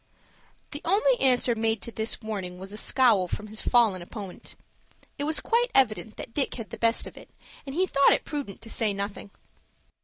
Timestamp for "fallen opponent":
3.61-4.55